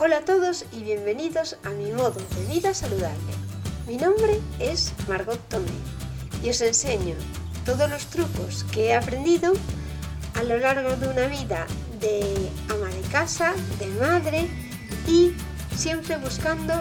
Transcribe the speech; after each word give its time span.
Hola 0.00 0.18
a 0.18 0.24
todos 0.24 0.64
y 0.70 0.84
bienvenidos 0.84 1.56
a 1.64 1.70
mi 1.70 1.90
modo 1.90 2.12
de 2.36 2.54
vida 2.54 2.72
saludable. 2.72 3.18
Mi 3.88 3.96
nombre 3.96 4.38
es 4.60 4.92
Margot 5.08 5.40
Tomé 5.48 5.72
y 6.40 6.50
os 6.50 6.60
enseño 6.60 7.16
todos 7.66 7.90
los 7.90 8.06
trucos 8.06 8.64
que 8.70 8.86
he 8.86 8.94
aprendido 8.94 9.54
a 10.34 10.44
lo 10.44 10.56
largo 10.58 10.94
de 10.94 11.08
una 11.08 11.26
vida 11.26 11.66
de 12.00 12.48
ama 12.68 12.86
de 12.86 13.00
casa, 13.10 13.54
de 13.80 13.88
madre 14.00 14.48
y 15.08 15.32
siempre 15.76 16.16
buscando 16.18 16.74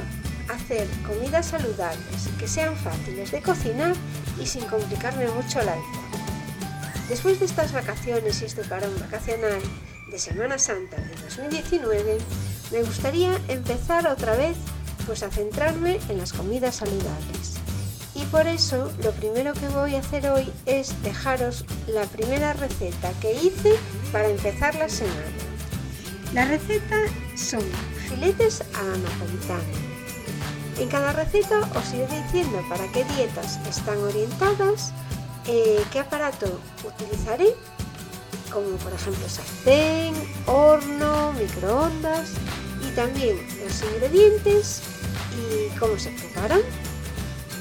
hacer 0.53 0.87
comidas 1.07 1.47
saludables 1.47 2.29
que 2.37 2.47
sean 2.47 2.75
fáciles 2.75 3.31
de 3.31 3.41
cocinar 3.41 3.95
y 4.39 4.45
sin 4.45 4.63
complicarme 4.65 5.27
mucho 5.29 5.59
la 5.63 5.73
vida. 5.73 6.27
Después 7.09 7.39
de 7.39 7.47
estas 7.47 7.73
vacaciones 7.73 8.43
y 8.43 8.45
este 8.45 8.63
parón 8.63 8.93
vacacional 8.99 9.59
de 10.11 10.19
Semana 10.19 10.59
Santa 10.59 10.97
de 10.97 11.15
2019, 11.23 12.19
me 12.71 12.83
gustaría 12.83 13.39
empezar 13.47 14.07
otra 14.07 14.35
vez 14.35 14.57
pues 15.05 15.23
a 15.23 15.29
centrarme 15.29 15.99
en 16.09 16.17
las 16.17 16.33
comidas 16.33 16.75
saludables. 16.75 17.55
Y 18.13 18.25
por 18.25 18.45
eso 18.47 18.91
lo 19.03 19.11
primero 19.11 19.53
que 19.53 19.67
voy 19.69 19.95
a 19.95 19.99
hacer 19.99 20.27
hoy 20.29 20.51
es 20.65 21.01
dejaros 21.03 21.65
la 21.87 22.03
primera 22.05 22.53
receta 22.53 23.11
que 23.21 23.33
hice 23.33 23.75
para 24.11 24.27
empezar 24.27 24.75
la 24.75 24.89
semana. 24.89 25.15
La 26.33 26.45
receta 26.45 26.97
son 27.35 27.61
filetes 28.09 28.61
a 28.73 28.83
la 28.83 28.97
napolitana. 28.97 29.63
En 30.79 30.89
cada 30.89 31.13
receta 31.13 31.59
os 31.75 31.93
iré 31.93 32.07
diciendo 32.23 32.61
para 32.69 32.91
qué 32.91 33.05
dietas 33.15 33.59
están 33.67 33.97
orientadas, 33.99 34.91
eh, 35.47 35.81
qué 35.91 35.99
aparato 35.99 36.59
utilizaré, 36.83 37.55
como 38.51 38.75
por 38.77 38.93
ejemplo 38.93 39.29
sartén, 39.29 40.13
horno, 40.45 41.33
microondas 41.33 42.33
también 42.97 43.37
los 43.63 43.83
ingredientes 43.83 44.81
y 45.37 45.69
cómo 45.77 45.99
se 45.99 46.09
preparan. 46.09 46.61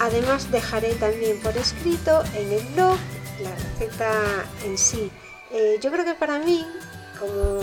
Además 0.01 0.51
dejaré 0.51 0.95
también 0.95 1.39
por 1.42 1.55
escrito 1.59 2.23
en 2.34 2.53
el 2.53 2.67
blog 2.69 2.97
la 3.42 3.55
receta 3.55 4.11
en 4.64 4.79
sí. 4.79 5.11
Eh, 5.53 5.79
yo 5.83 5.92
creo 5.92 6.07
que 6.07 6.14
para 6.14 6.39
mí, 6.39 6.67
como, 7.20 7.61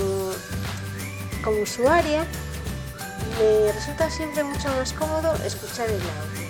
como 1.44 1.64
usuaria, 1.64 2.28
me 3.40 3.72
resulta 3.72 4.08
siempre 4.12 4.44
mucho 4.44 4.68
más 4.70 4.94
cómodo 4.94 5.34
escuchar 5.44 5.90
el 5.90 5.96
audio. 5.96 6.44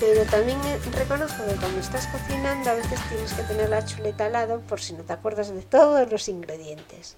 Pero 0.00 0.24
también 0.24 0.58
reconozco 0.92 1.46
que 1.46 1.54
cuando 1.54 1.78
estás 1.78 2.08
cocinando 2.08 2.70
a 2.70 2.74
veces 2.74 2.98
tienes 3.08 3.32
que 3.34 3.42
tener 3.42 3.68
la 3.68 3.84
chuleta 3.84 4.26
al 4.26 4.32
lado 4.32 4.60
por 4.62 4.80
si 4.80 4.94
no 4.94 5.04
te 5.04 5.12
acuerdas 5.12 5.54
de 5.54 5.62
todos 5.62 6.10
los 6.10 6.28
ingredientes. 6.28 7.16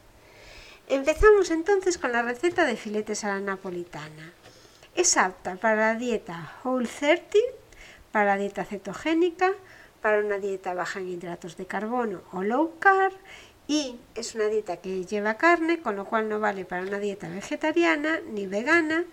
Empezamos 0.90 1.50
entonces 1.50 1.98
con 1.98 2.12
la 2.12 2.22
receta 2.22 2.64
de 2.64 2.74
filetes 2.74 3.22
a 3.22 3.28
la 3.28 3.40
napolitana. 3.40 4.32
Es 4.94 5.18
apta 5.18 5.56
para 5.56 5.76
la 5.76 5.94
dieta 5.96 6.56
Whole 6.64 6.88
30, 6.88 7.36
para 8.10 8.24
la 8.24 8.36
dieta 8.38 8.64
cetogénica, 8.64 9.52
para 10.00 10.20
una 10.20 10.38
dieta 10.38 10.72
baja 10.72 11.00
en 11.00 11.10
hidratos 11.10 11.58
de 11.58 11.66
carbono 11.66 12.22
o 12.32 12.42
low 12.42 12.78
carb 12.78 13.12
y 13.66 14.00
es 14.14 14.34
una 14.34 14.46
dieta 14.46 14.78
que 14.78 15.04
lleva 15.04 15.34
carne, 15.34 15.82
con 15.82 15.94
lo 15.94 16.06
cual 16.06 16.26
no 16.26 16.40
vale 16.40 16.64
para 16.64 16.80
una 16.80 16.98
dieta 16.98 17.28
vegetariana 17.28 18.20
ni 18.26 18.46
vegana. 18.46 19.04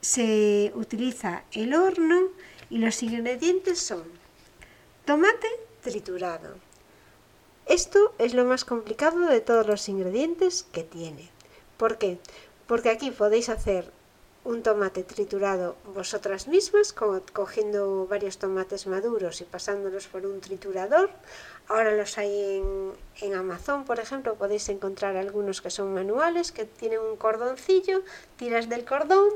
Se 0.00 0.72
utiliza 0.74 1.42
el 1.52 1.74
horno 1.74 2.22
y 2.70 2.78
los 2.78 3.02
ingredientes 3.02 3.80
son 3.80 4.04
tomate 5.04 5.48
triturado. 5.82 6.67
Esto 7.68 8.14
es 8.16 8.32
lo 8.32 8.46
más 8.46 8.64
complicado 8.64 9.26
de 9.26 9.42
todos 9.42 9.66
los 9.66 9.90
ingredientes 9.90 10.64
que 10.72 10.84
tiene. 10.84 11.28
¿Por 11.76 11.98
qué? 11.98 12.18
Porque 12.66 12.88
aquí 12.88 13.10
podéis 13.10 13.50
hacer 13.50 13.92
un 14.42 14.62
tomate 14.62 15.02
triturado 15.02 15.76
vosotras 15.94 16.48
mismas, 16.48 16.94
cogiendo 16.94 18.06
varios 18.06 18.38
tomates 18.38 18.86
maduros 18.86 19.42
y 19.42 19.44
pasándolos 19.44 20.06
por 20.06 20.24
un 20.24 20.40
triturador. 20.40 21.10
Ahora 21.68 21.94
los 21.94 22.16
hay 22.16 22.62
en, 23.20 23.34
Amazon, 23.34 23.84
por 23.84 24.00
ejemplo, 24.00 24.36
podéis 24.36 24.66
encontrar 24.70 25.18
algunos 25.18 25.60
que 25.60 25.68
son 25.68 25.92
manuales, 25.92 26.52
que 26.52 26.64
tienen 26.64 27.00
un 27.00 27.16
cordoncillo, 27.18 28.00
tiras 28.38 28.70
del 28.70 28.86
cordón 28.86 29.28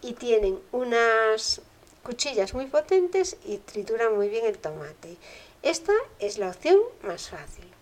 y 0.00 0.14
tienen 0.14 0.58
unas 0.72 1.60
cuchillas 2.02 2.54
muy 2.54 2.64
potentes 2.64 3.36
y 3.44 3.58
trituran 3.58 4.16
muy 4.16 4.30
bien 4.30 4.46
el 4.46 4.56
tomate. 4.56 5.18
Esta 5.62 5.92
es 6.18 6.38
la 6.38 6.48
opción 6.48 6.78
más 7.02 7.28
fácil. 7.28 7.73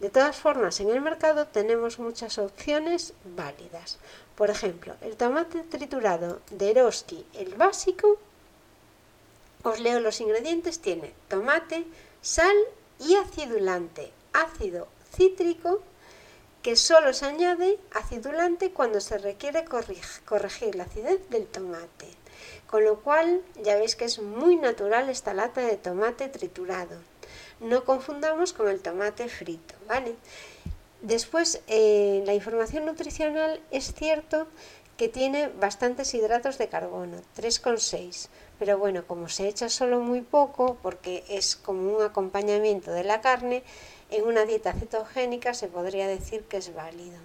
De 0.00 0.08
todas 0.08 0.36
formas, 0.36 0.80
en 0.80 0.88
el 0.88 1.02
mercado 1.02 1.46
tenemos 1.46 1.98
muchas 1.98 2.38
opciones 2.38 3.12
válidas. 3.36 3.98
Por 4.34 4.48
ejemplo, 4.48 4.94
el 5.02 5.16
tomate 5.16 5.60
triturado 5.60 6.40
de 6.50 6.70
Eroski, 6.70 7.26
el 7.34 7.54
básico, 7.54 8.16
os 9.62 9.78
leo 9.78 10.00
los 10.00 10.22
ingredientes, 10.22 10.80
tiene 10.80 11.12
tomate, 11.28 11.84
sal 12.22 12.56
y 12.98 13.16
acidulante, 13.16 14.10
ácido 14.32 14.88
cítrico, 15.14 15.82
que 16.62 16.76
solo 16.76 17.12
se 17.12 17.26
añade 17.26 17.78
acidulante 17.92 18.72
cuando 18.72 19.00
se 19.00 19.18
requiere 19.18 19.66
corregir 19.66 20.76
la 20.76 20.84
acidez 20.84 21.28
del 21.28 21.46
tomate. 21.46 22.08
Con 22.66 22.84
lo 22.84 23.00
cual 23.00 23.42
ya 23.62 23.76
veis 23.76 23.96
que 23.96 24.06
es 24.06 24.18
muy 24.18 24.56
natural 24.56 25.10
esta 25.10 25.34
lata 25.34 25.60
de 25.60 25.76
tomate 25.76 26.28
triturado. 26.28 26.96
No 27.60 27.84
confundamos 27.84 28.52
con 28.52 28.68
el 28.68 28.80
tomate 28.80 29.28
frito, 29.28 29.74
¿vale? 29.86 30.16
Después, 31.02 31.62
eh, 31.66 32.22
la 32.26 32.34
información 32.34 32.84
nutricional 32.84 33.60
es 33.70 33.94
cierto 33.94 34.46
que 34.98 35.08
tiene 35.08 35.48
bastantes 35.48 36.12
hidratos 36.12 36.58
de 36.58 36.68
carbono, 36.68 37.16
3,6. 37.34 38.28
Pero 38.58 38.76
bueno, 38.76 39.06
como 39.06 39.30
se 39.30 39.48
echa 39.48 39.70
solo 39.70 40.00
muy 40.00 40.20
poco, 40.20 40.76
porque 40.82 41.24
es 41.30 41.56
como 41.56 41.96
un 41.96 42.02
acompañamiento 42.02 42.92
de 42.92 43.04
la 43.04 43.22
carne, 43.22 43.62
en 44.10 44.26
una 44.26 44.44
dieta 44.44 44.74
cetogénica 44.74 45.54
se 45.54 45.68
podría 45.68 46.06
decir 46.06 46.42
que 46.42 46.58
es 46.58 46.74
válido. 46.74 47.16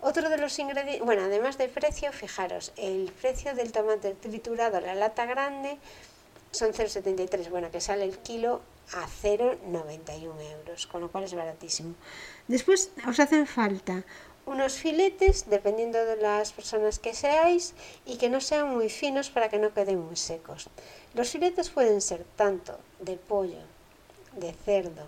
Otro 0.00 0.28
de 0.28 0.38
los 0.38 0.56
ingredientes, 0.58 1.04
bueno, 1.04 1.22
además 1.22 1.58
del 1.58 1.70
precio, 1.70 2.12
fijaros, 2.12 2.72
el 2.76 3.10
precio 3.20 3.54
del 3.54 3.72
tomate 3.72 4.14
triturado, 4.14 4.80
la 4.80 4.94
lata 4.94 5.26
grande, 5.26 5.78
son 6.52 6.72
0,73, 6.72 7.50
bueno, 7.50 7.70
que 7.70 7.80
sale 7.80 8.04
el 8.04 8.18
kilo 8.18 8.60
a 8.92 9.06
0,91 9.06 10.40
euros, 10.58 10.86
con 10.86 11.00
lo 11.00 11.10
cual 11.10 11.24
es 11.24 11.34
baratísimo. 11.34 11.94
Después 12.46 12.90
os 13.06 13.18
hacen 13.20 13.46
falta 13.46 14.04
unos 14.44 14.74
filetes, 14.74 15.48
dependiendo 15.48 16.04
de 16.04 16.16
las 16.16 16.52
personas 16.52 16.98
que 16.98 17.14
seáis, 17.14 17.74
y 18.04 18.16
que 18.16 18.28
no 18.28 18.40
sean 18.40 18.74
muy 18.74 18.88
finos 18.88 19.30
para 19.30 19.48
que 19.48 19.58
no 19.58 19.72
queden 19.72 20.00
muy 20.00 20.16
secos. 20.16 20.68
Los 21.14 21.30
filetes 21.30 21.70
pueden 21.70 22.00
ser 22.00 22.24
tanto 22.36 22.78
de 23.00 23.16
pollo, 23.16 23.62
de 24.36 24.52
cerdo, 24.52 25.06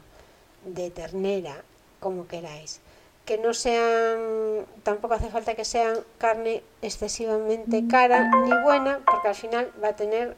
de 0.64 0.90
ternera, 0.90 1.64
como 2.00 2.28
queráis. 2.28 2.80
Que 3.24 3.38
no 3.38 3.54
sean, 3.54 4.66
tampoco 4.82 5.14
hace 5.14 5.30
falta 5.30 5.54
que 5.54 5.64
sean 5.64 5.98
carne 6.18 6.62
excesivamente 6.82 7.88
cara 7.88 8.30
ni 8.44 8.62
buena, 8.62 9.00
porque 9.04 9.28
al 9.28 9.34
final 9.34 9.72
va 9.82 9.88
a 9.88 9.96
tener 9.96 10.36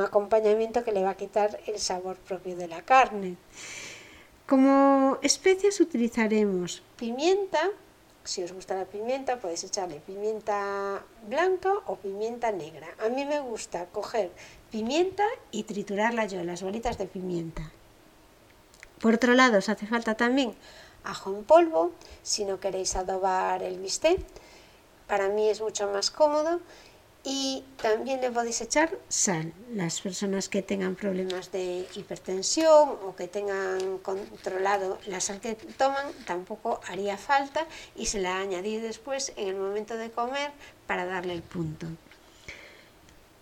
un 0.00 0.06
acompañamiento 0.06 0.82
que 0.82 0.92
le 0.92 1.02
va 1.02 1.10
a 1.10 1.16
quitar 1.16 1.60
el 1.66 1.78
sabor 1.78 2.16
propio 2.16 2.56
de 2.56 2.68
la 2.68 2.82
carne. 2.82 3.36
Como 4.46 5.18
especias 5.22 5.78
utilizaremos 5.80 6.82
pimienta, 6.96 7.60
si 8.24 8.42
os 8.42 8.52
gusta 8.52 8.74
la 8.74 8.86
pimienta 8.86 9.38
podéis 9.38 9.62
echarle 9.64 10.00
pimienta 10.00 11.04
blanca 11.28 11.72
o 11.86 11.96
pimienta 11.96 12.50
negra. 12.50 12.88
A 13.04 13.08
mí 13.08 13.24
me 13.24 13.40
gusta 13.40 13.86
coger 13.86 14.32
pimienta 14.70 15.24
y 15.50 15.64
triturarla 15.64 16.24
yo, 16.24 16.42
las 16.42 16.62
bolitas 16.62 16.96
de 16.98 17.06
pimienta. 17.06 17.70
Por 19.00 19.14
otro 19.14 19.34
lado, 19.34 19.58
os 19.58 19.68
hace 19.68 19.86
falta 19.86 20.16
también 20.16 20.54
ajo 21.04 21.30
en 21.30 21.44
polvo, 21.44 21.92
si 22.22 22.44
no 22.44 22.60
queréis 22.60 22.96
adobar 22.96 23.62
el 23.62 23.78
bistec. 23.78 24.20
Para 25.06 25.28
mí 25.28 25.48
es 25.48 25.60
mucho 25.60 25.90
más 25.90 26.10
cómodo 26.10 26.60
y 27.22 27.64
también 27.82 28.20
le 28.20 28.30
podéis 28.30 28.60
echar 28.60 28.96
sal. 29.08 29.52
Las 29.72 30.00
personas 30.00 30.48
que 30.48 30.62
tengan 30.62 30.94
problemas 30.94 31.52
de 31.52 31.86
hipertensión 31.94 32.96
o 33.04 33.14
que 33.14 33.28
tengan 33.28 33.98
controlado 33.98 34.98
la 35.06 35.20
sal 35.20 35.40
que 35.40 35.54
toman 35.54 36.12
tampoco 36.26 36.80
haría 36.88 37.18
falta 37.18 37.66
y 37.94 38.06
se 38.06 38.20
la 38.20 38.38
añadir 38.38 38.80
después 38.80 39.32
en 39.36 39.48
el 39.48 39.56
momento 39.56 39.96
de 39.96 40.10
comer 40.10 40.50
para 40.86 41.04
darle 41.04 41.34
el 41.34 41.42
punto. 41.42 41.86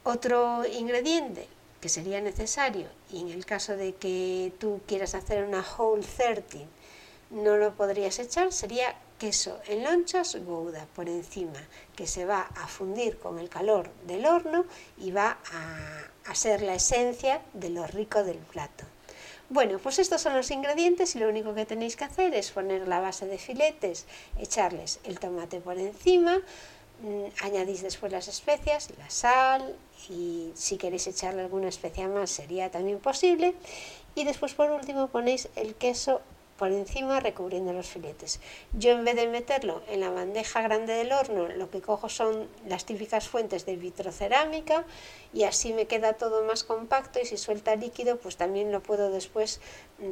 Otro 0.03 0.65
ingrediente 0.67 1.47
que 1.81 1.89
sería 1.89 2.21
necesario 2.21 2.89
y 3.11 3.21
en 3.21 3.29
el 3.29 3.47
caso 3.47 3.77
de 3.77 3.95
que 3.95 4.53
tú 4.59 4.81
quieras 4.87 5.15
hacer 5.15 5.45
una 5.45 5.65
whole 5.77 6.03
30 6.03 6.67
no 7.31 7.57
lo 7.57 7.75
podrías 7.75 8.19
echar 8.19 8.53
sería 8.53 8.97
queso 9.19 9.61
en 9.67 9.85
lonchas 9.85 10.37
gouda 10.47 10.87
por 10.95 11.09
encima, 11.09 11.61
que 11.97 12.07
se 12.07 12.25
va 12.25 12.43
a 12.57 12.69
fundir 12.69 13.19
con 13.19 13.39
el 13.39 13.49
calor 13.49 13.91
del 14.07 14.25
horno 14.25 14.65
y 14.97 15.11
va 15.11 15.39
a, 15.53 16.35
ser 16.35 16.63
la 16.63 16.75
esencia 16.75 17.41
de 17.55 17.71
lo 17.71 17.87
rico 17.87 18.23
del 18.23 18.37
plato. 18.39 18.85
Bueno, 19.49 19.79
pues 19.79 19.99
estos 19.99 20.21
son 20.21 20.37
los 20.37 20.51
ingredientes 20.51 21.17
y 21.17 21.19
lo 21.19 21.29
único 21.29 21.55
que 21.55 21.65
tenéis 21.65 21.97
que 21.97 22.05
hacer 22.05 22.35
es 22.35 22.51
poner 22.51 22.87
la 22.87 23.01
base 23.01 23.27
de 23.27 23.39
filetes, 23.39 24.05
echarles 24.39 25.01
el 25.05 25.19
tomate 25.19 25.61
por 25.61 25.79
encima, 25.79 26.37
mm, 26.37 27.25
añadís 27.43 27.83
después 27.83 28.13
las 28.13 28.29
especias, 28.29 28.91
la 28.99 29.09
sal 29.09 29.75
y 30.11 30.53
si 30.55 30.77
queréis 30.77 31.07
echarle 31.07 31.41
alguna 31.41 31.69
especia 31.69 32.09
más 32.09 32.31
sería 32.31 32.71
también 32.71 32.99
posible 32.99 33.55
y 34.15 34.25
después 34.25 34.53
por 34.53 34.71
último 34.71 35.09
ponéis 35.09 35.49
el 35.57 35.75
queso 35.75 36.21
por 36.59 36.73
encima 36.73 37.21
recubriendo 37.21 37.73
los 37.73 37.87
filetes. 37.87 38.41
Yo 38.73 38.91
en 38.91 39.05
vez 39.05 39.17
de 39.17 39.29
meterlo 39.29 39.83
en 39.89 40.01
la 40.01 40.11
bandeja 40.11 40.61
grande 40.61 40.93
del 40.93 41.13
horno, 41.13 41.49
lo 41.49 41.71
que 41.71 41.81
cojo 41.81 42.09
son 42.09 42.49
las 42.67 42.85
típicas 42.85 43.29
fuentes 43.29 43.65
de 43.65 43.77
vitrocerámica 43.77 44.85
y 45.33 45.45
así 45.45 45.73
me 45.73 45.87
queda 45.87 46.15
todo 46.15 46.45
más 46.45 46.65
compacto 46.65 47.21
y 47.21 47.25
si 47.25 47.37
suelta 47.37 47.77
líquido 47.77 48.19
pues 48.19 48.37
también 48.37 48.73
lo 48.73 48.83
puedo 48.83 49.11
después 49.11 49.61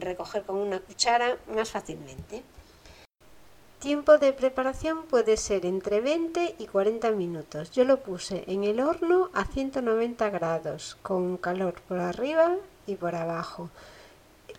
recoger 0.00 0.44
con 0.44 0.56
una 0.56 0.81
cuchara 0.81 1.37
más 1.52 1.70
fácilmente. 1.70 2.43
Tiempo 3.81 4.16
de 4.16 4.32
preparación 4.32 5.02
puede 5.02 5.37
ser 5.37 5.66
entre 5.66 6.00
20 6.00 6.56
y 6.58 6.66
40 6.66 7.10
minutos. 7.10 7.70
Yo 7.72 7.84
lo 7.84 7.99
puse 7.99 8.44
en 8.46 8.64
el 8.64 8.81
horno 8.81 9.31
a 9.34 9.44
190 9.44 10.31
grados 10.31 10.96
con 11.02 11.37
calor 11.37 11.75
por 11.87 11.99
arriba 11.99 12.56
y 12.87 12.94
por 12.94 13.14
abajo. 13.14 13.69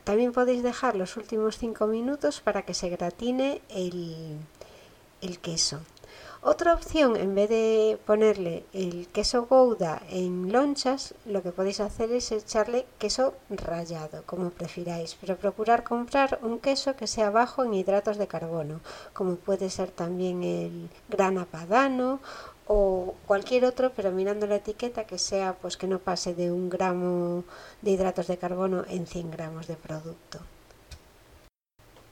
También 0.08 0.32
podéis 0.32 0.64
dejar 0.64 0.96
los 0.96 1.18
últimos 1.18 1.58
5 1.58 1.86
minutos 1.86 2.40
para 2.40 2.62
que 2.62 2.74
se 2.74 2.88
gratine 2.88 3.62
el, 3.68 4.38
el 5.20 5.40
queso. 5.40 5.82
Otra 6.42 6.74
opción, 6.74 7.18
en 7.18 7.36
vez 7.36 7.50
de 7.50 8.00
ponerle 8.06 8.64
el 8.72 9.10
queso 9.10 9.48
Gouda 9.48 10.02
en 10.10 10.54
lonchas, 10.54 11.14
lo 11.26 11.44
que 11.44 11.52
podéis 11.52 11.82
hacer 11.82 12.10
es 12.14 12.32
echarle 12.32 12.86
queso 13.00 13.34
rallado, 13.50 14.24
como 14.26 14.52
prefiráis, 14.52 15.18
pero 15.20 15.36
procurar 15.36 15.84
comprar 15.84 16.40
un 16.42 16.60
queso 16.60 16.96
que 16.96 17.06
sea 17.06 17.30
bajo 17.30 17.66
en 17.66 17.74
hidratos 17.74 18.18
de 18.18 18.28
carbono, 18.28 18.80
como 19.12 19.36
puede 19.36 19.70
ser 19.70 19.92
también 19.92 20.42
el 20.42 20.90
grana 21.10 21.44
padano 21.44 22.22
o 22.68 23.16
cualquier 23.26 23.66
otro, 23.66 23.92
pero 23.96 24.12
mirando 24.12 24.48
la 24.48 24.58
etiqueta 24.58 25.06
que 25.06 25.18
sea, 25.18 25.54
pues 25.54 25.78
que 25.78 25.88
no 25.88 26.00
pase 26.00 26.34
de 26.34 26.52
un 26.52 26.70
gramo 26.70 27.44
de 27.82 27.92
hidratos 27.92 28.28
de 28.28 28.38
carbono 28.38 28.86
en 28.90 29.08
100 29.08 29.32
gramos 29.32 29.68
de 29.68 29.76
producto. 29.76 30.40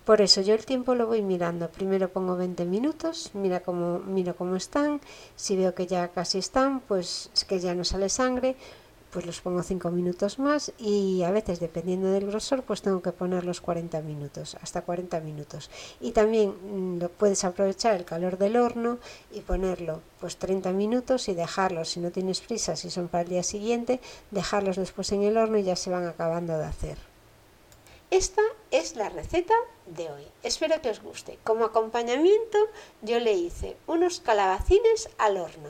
Por 0.05 0.21
eso 0.21 0.41
yo 0.41 0.53
el 0.53 0.65
tiempo 0.65 0.93
lo 0.93 1.07
voy 1.07 1.23
mirando. 1.23 1.67
Primero 1.69 2.09
pongo 2.09 2.37
20 2.37 2.63
minutos, 2.65 3.31
mira 3.33 3.61
cómo, 3.61 3.99
miro 3.99 4.35
cómo 4.35 4.55
están. 4.55 5.01
Si 5.35 5.55
veo 5.57 5.73
que 5.73 5.87
ya 5.87 6.09
casi 6.09 6.37
están, 6.37 6.79
pues 6.81 7.31
es 7.33 7.43
que 7.43 7.59
ya 7.59 7.73
no 7.73 7.83
sale 7.83 8.09
sangre, 8.09 8.55
pues 9.15 9.25
los 9.25 9.39
pongo 9.39 9.63
5 9.63 9.91
minutos 9.91 10.39
más 10.39 10.73
y 10.77 11.23
a 11.23 11.31
veces 11.31 11.61
dependiendo 11.61 12.11
del 12.11 12.27
grosor 12.27 12.63
pues 12.63 12.81
tengo 12.81 13.01
que 13.01 13.13
poner 13.13 13.45
los 13.45 13.61
40 13.61 14.01
minutos, 14.01 14.57
hasta 14.61 14.81
40 14.81 15.21
minutos. 15.21 15.71
Y 16.01 16.11
también 16.11 16.49
mm, 16.49 16.99
lo 16.99 17.07
puedes 17.07 17.45
aprovechar 17.45 17.95
el 17.95 18.03
calor 18.03 18.37
del 18.37 18.57
horno 18.57 18.97
y 19.31 19.39
ponerlo 19.39 20.01
pues 20.19 20.35
30 20.35 20.73
minutos 20.73 21.29
y 21.29 21.33
dejarlos, 21.33 21.91
si 21.91 22.01
no 22.01 22.11
tienes 22.11 22.41
prisa, 22.41 22.75
si 22.75 22.89
son 22.89 23.07
para 23.07 23.21
el 23.21 23.29
día 23.29 23.43
siguiente, 23.43 24.01
dejarlos 24.31 24.75
después 24.75 25.09
en 25.13 25.23
el 25.23 25.37
horno 25.37 25.59
y 25.59 25.63
ya 25.63 25.77
se 25.77 25.91
van 25.91 26.05
acabando 26.05 26.57
de 26.57 26.65
hacer. 26.65 26.97
Esta 28.11 28.41
es 28.69 28.97
la 28.97 29.07
receta 29.07 29.53
de 29.85 30.11
hoy. 30.11 30.27
Espero 30.43 30.81
que 30.81 30.89
os 30.89 31.01
guste. 31.01 31.39
Como 31.45 31.63
acompañamiento 31.63 32.57
yo 33.01 33.21
le 33.21 33.31
hice 33.31 33.77
unos 33.87 34.19
calabacines 34.19 35.07
al 35.17 35.37
horno. 35.37 35.69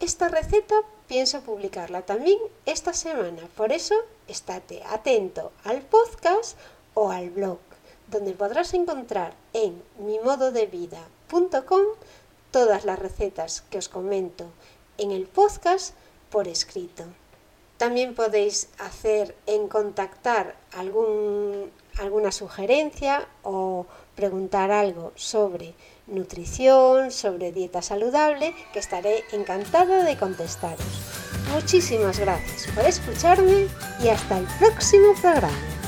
Esta 0.00 0.30
receta 0.30 0.76
pienso 1.10 1.40
publicarla 1.40 2.02
también 2.02 2.38
esta 2.66 2.92
semana, 2.92 3.42
por 3.56 3.72
eso 3.72 3.96
estate 4.28 4.80
atento 4.84 5.50
al 5.64 5.82
podcast 5.82 6.56
o 6.94 7.10
al 7.10 7.30
blog, 7.30 7.58
donde 8.06 8.32
podrás 8.32 8.72
encontrar 8.74 9.34
en 9.52 9.82
mimododevida.com 9.98 11.82
todas 12.52 12.84
las 12.84 12.96
recetas 12.96 13.62
que 13.70 13.78
os 13.78 13.88
comento 13.88 14.52
en 14.98 15.10
el 15.10 15.26
podcast 15.26 15.96
por 16.30 16.46
escrito. 16.46 17.02
También 17.76 18.14
podéis 18.14 18.68
hacer 18.78 19.34
en 19.46 19.66
contactar 19.66 20.54
alguna 20.70 22.30
sugerencia 22.30 23.26
o 23.42 23.84
preguntar 24.14 24.70
algo 24.70 25.10
sobre 25.16 25.74
nutrición, 26.10 27.10
sobre 27.10 27.52
dieta 27.52 27.82
saludable, 27.82 28.54
que 28.72 28.78
estaré 28.78 29.24
encantada 29.32 30.04
de 30.04 30.16
contestaros. 30.16 30.86
Muchísimas 31.52 32.18
gracias 32.18 32.72
por 32.74 32.84
escucharme 32.84 33.66
y 34.02 34.08
hasta 34.08 34.38
el 34.38 34.46
próximo 34.58 35.14
programa. 35.20 35.79